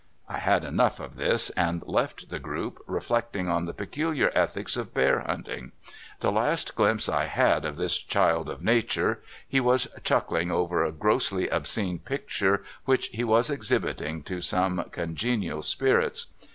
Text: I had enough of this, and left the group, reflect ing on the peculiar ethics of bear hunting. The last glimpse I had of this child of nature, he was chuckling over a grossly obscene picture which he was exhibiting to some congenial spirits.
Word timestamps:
I 0.27 0.39
had 0.39 0.63
enough 0.63 0.99
of 0.99 1.15
this, 1.15 1.51
and 1.51 1.85
left 1.85 2.31
the 2.31 2.39
group, 2.39 2.81
reflect 2.87 3.35
ing 3.35 3.47
on 3.47 3.65
the 3.65 3.71
peculiar 3.75 4.31
ethics 4.33 4.75
of 4.75 4.95
bear 4.95 5.19
hunting. 5.19 5.73
The 6.21 6.31
last 6.31 6.73
glimpse 6.75 7.07
I 7.07 7.25
had 7.25 7.65
of 7.65 7.77
this 7.77 7.99
child 7.99 8.49
of 8.49 8.63
nature, 8.63 9.21
he 9.47 9.59
was 9.59 9.87
chuckling 10.03 10.49
over 10.49 10.83
a 10.83 10.91
grossly 10.91 11.49
obscene 11.49 11.99
picture 11.99 12.63
which 12.85 13.09
he 13.09 13.23
was 13.23 13.51
exhibiting 13.51 14.23
to 14.23 14.41
some 14.41 14.83
congenial 14.89 15.61
spirits. 15.61 16.33